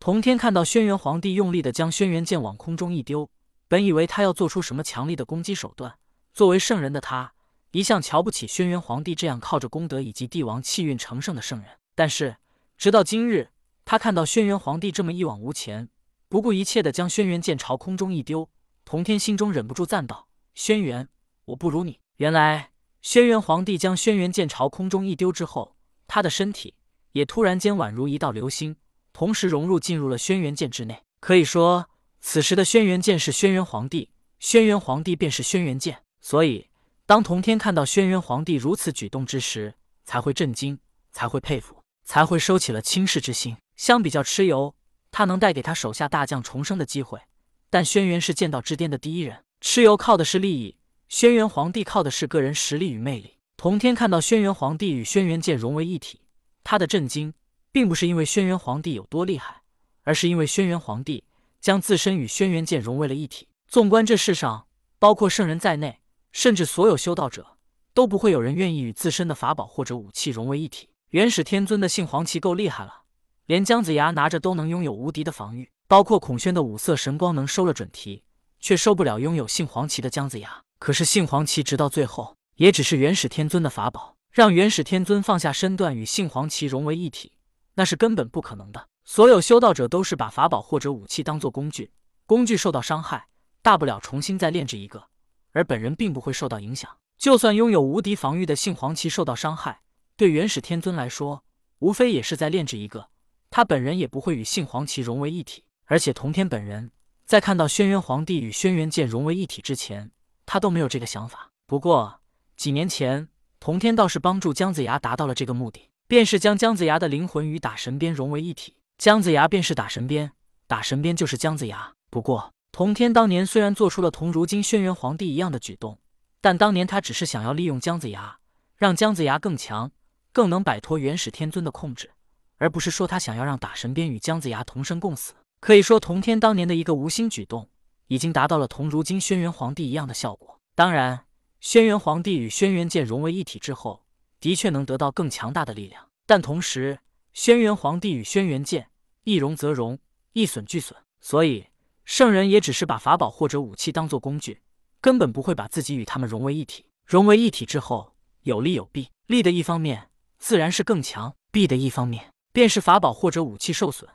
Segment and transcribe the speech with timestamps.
[0.00, 3.28] 同天看到轩辕皇帝用力的将轩辕剑往空中一丢，
[3.68, 5.98] 本以为他要做出什么强力的攻击手段。
[6.32, 7.34] 作为圣人的他，
[7.72, 11.68] 一向瞧不起轩辕皇帝这样靠着功德以及帝王气运成圣的圣人。
[11.94, 12.38] 但是，
[12.78, 13.50] 直到今日，
[13.84, 15.90] 他看到轩辕皇帝这么一往无前、
[16.30, 18.48] 不顾一切的将轩辕剑朝空中一丢，
[18.86, 21.08] 同天心中忍不住赞道：“轩辕，
[21.44, 22.70] 我不如你。”原来，
[23.02, 25.76] 轩辕皇帝将轩辕剑朝空中一丢之后，
[26.06, 26.72] 他的身体
[27.12, 28.76] 也突然间宛如一道流星，
[29.20, 31.02] 同时融入进入了轩辕剑之内。
[31.20, 31.90] 可以说，
[32.22, 34.08] 此时的轩辕剑是轩辕皇帝，
[34.38, 35.98] 轩辕皇帝便是轩辕剑。
[36.22, 36.70] 所以，
[37.04, 39.74] 当同天看到轩辕皇帝如此举动之时，
[40.06, 40.78] 才会震惊，
[41.12, 41.82] 才会佩服。
[42.02, 43.58] 才会收起了轻视之心。
[43.76, 44.74] 相比较蚩尤，
[45.10, 47.20] 他能带给他手下大将重生的机会，
[47.68, 49.44] 但轩辕是剑道之巅的第一人。
[49.60, 50.78] 蚩尤靠的是利益，
[51.10, 53.36] 轩辕皇帝靠的是个人实力与魅力。
[53.58, 56.22] 同天看到轩辕皇帝与轩辕剑融为一体，
[56.64, 57.34] 他的震惊
[57.72, 59.62] 并不是因为轩辕皇帝有多厉害，
[60.02, 61.24] 而是因为轩辕皇帝
[61.60, 63.48] 将自身与轩辕剑融为了一体。
[63.66, 64.66] 纵观这世上，
[64.98, 66.00] 包括圣人在内，
[66.32, 67.56] 甚至所有修道者，
[67.94, 70.88] 都不会有人愿意与自身的法宝或者武器融为一体。
[71.10, 73.02] 元始天尊的杏黄旗够厉害了，
[73.46, 75.70] 连姜子牙拿着都能拥有无敌的防御。
[75.86, 78.22] 包括孔宣的五色神光能收了准提，
[78.60, 80.62] 却收不了拥有杏黄旗的姜子牙。
[80.78, 87.32] 可是杏黄旗直到最后也只是元始天尊的法宝，让元始天尊放下身段与杏黄旗融为一体，
[87.74, 88.88] 那是根本不可能的。
[89.04, 91.90] 所有修道者都是把法宝或者武器当做工具，
[92.26, 93.28] 工具受到伤害，
[93.62, 95.08] 大不了重新再炼制一个，
[95.52, 96.98] 而本人并不会受到影响。
[97.18, 99.82] 就算拥有无敌防御的杏黄旗受到伤害。
[100.16, 101.44] 对元始天尊来说，
[101.80, 103.08] 无非也是在炼制一个，
[103.50, 105.64] 他本人也不会与杏黄旗融为一体。
[105.86, 106.92] 而且同天本人
[107.26, 110.12] 在看到轩辕皇帝与轩辕剑融为一体之前，
[110.46, 111.50] 他都没有这个想法。
[111.66, 112.20] 不过
[112.56, 118.74] 几年前，同天倒是帮助姜子牙达到了这个目的，便是将姜子牙的灵魂与打神鞭融为一体。
[118.98, 120.32] 姜子牙便是打神鞭，
[120.66, 121.92] 打神鞭就是姜子牙。
[122.10, 126.00] 不过同天当年虽然做出了同如今轩辕皇帝一样的举动，
[126.40, 128.38] 但当年他只是想要利用姜子牙，
[128.76, 129.92] 让姜子牙更强。
[130.32, 132.10] 更能摆脱元始天尊的控制，
[132.58, 135.34] 而不是说他想要让打神鞭与姜子牙同生共死。
[135.60, 137.68] 可以说，同天当年的一个无心举动，
[138.08, 140.58] 已经达到了同如今轩辕皇帝一样的效果。
[140.74, 141.26] 当然，
[141.60, 144.04] 轩辕皇帝与轩辕剑融为一体之后，
[144.40, 146.08] 的确能得到更强大的力量。
[146.26, 146.98] 但同时，
[147.32, 148.90] 轩辕皇帝与轩辕剑
[149.24, 149.98] 一荣则荣，
[150.32, 150.98] 一损俱损。
[151.20, 151.66] 所以，
[152.04, 154.62] 圣人也只是把法宝或者武器当做工具，
[155.00, 156.86] 根本不会把自己与他们融为一体。
[157.04, 159.10] 融为一体之后，有利有弊。
[159.26, 160.08] 利的一方面。
[160.38, 161.36] 自然是更强。
[161.52, 164.08] 弊的一方面，便是法宝或者武器受损，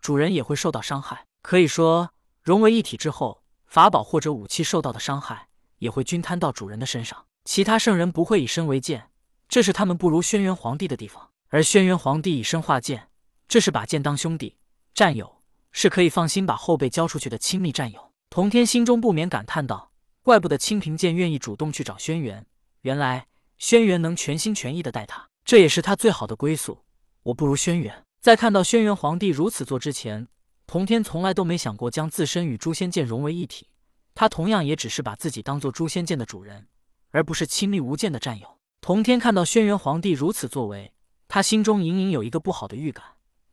[0.00, 1.26] 主人也会受到伤害。
[1.42, 2.10] 可以说，
[2.42, 7.26] 融为一体之后，法宝或者武器受到的伤害也会均摊到主人的身上。
[7.44, 9.10] 其他圣人不会以身为剑，
[9.48, 11.30] 这是他们不如轩辕皇帝的地方。
[11.48, 13.08] 而轩辕皇帝以身化剑，
[13.48, 14.56] 这是把剑当兄弟、
[14.92, 15.40] 战友，
[15.72, 18.12] 是可以放心把后辈交出去的亲密战友。
[18.28, 19.90] 同天心中不免感叹道
[20.22, 22.44] ：“怪不得清平剑愿意主动去找轩辕，
[22.82, 23.26] 原来
[23.56, 26.84] 轩辕能全心全意的待他。”这也是他最好的归宿。
[27.22, 28.02] 我不如轩辕。
[28.20, 30.28] 在看到轩辕皇帝如此做之前，
[30.66, 33.68] 同天从来都没想过将自身与诛仙剑融为一体。
[34.14, 36.66] 他同样也只是把自己当做诛仙剑的主人，
[37.12, 38.57] 而不是亲密无间的战友。
[38.80, 40.92] 同天看到轩辕皇帝如此作为，
[41.28, 43.04] 他心中隐隐有一个不好的预感。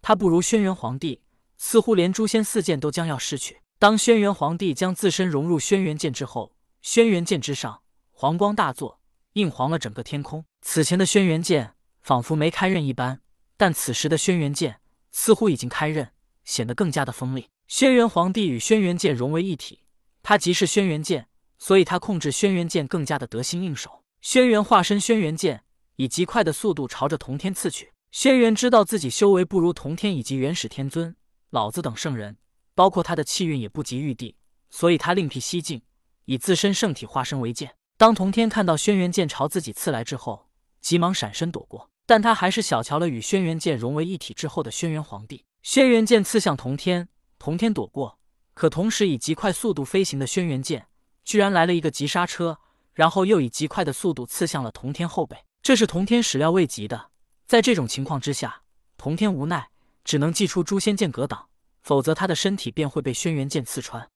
[0.02, 1.22] 他不如轩辕皇帝，
[1.58, 3.62] 似乎连诛仙四剑都将要失去。
[3.80, 7.82] 当轩辕皇帝将自身融入轩辕剑之后，轩辕剑之上
[8.12, 9.00] 黄光大作，
[9.34, 10.46] 映黄了整个天空。
[10.62, 11.74] 此前的轩辕剑。
[12.06, 13.20] 仿佛没开刃一般，
[13.58, 14.80] 但此时的轩辕剑
[15.12, 16.12] 似乎已经开刃，
[16.44, 17.50] 显得更加的锋利。
[17.68, 19.80] 轩辕皇帝与轩辕剑融为一体，
[20.22, 21.28] 他即是轩辕剑，
[21.58, 24.04] 所以他控制轩辕剑更加的得心应手。
[24.26, 25.64] 轩辕化身轩辕剑，
[25.98, 27.94] 以极快的速度朝着同天刺去。
[28.12, 31.16] 轩辕知道自己修为不如同天以及元始天尊、
[31.52, 32.36] 老子等圣人，
[32.74, 34.36] 包括他的气运也不及玉帝，
[34.72, 35.84] 所以他另辟蹊径，
[36.26, 37.76] 以自身圣体化身为剑。
[37.98, 40.50] 当同天看到轩辕剑朝自己刺来之后，
[40.82, 41.92] 急忙闪身躲过。
[42.08, 45.46] 但他还是小瞧了与轩辕剑融为一体之后的轩辕皇帝。
[45.62, 48.18] 轩辕剑刺向同天，同天躲过，
[48.56, 50.88] 可同时以极快速度飞行的轩辕剑
[51.24, 52.58] 居然来了一个急刹车，
[52.96, 55.38] 然后又以极快的速度刺向了同天后背。
[55.62, 57.12] 这是同天始料未及的。
[57.46, 58.62] 在这种情况之下，
[58.98, 59.70] 同天无奈，
[60.04, 61.48] 只能祭出诛仙剑格挡，
[61.84, 64.10] 否则他的身体便会被轩辕剑刺穿。